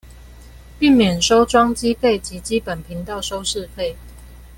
[0.79, 3.93] 並免收裝機費及基本頻道收視費